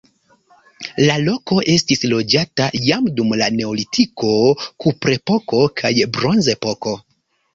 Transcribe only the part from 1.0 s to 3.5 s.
La loko estis loĝata jam dum la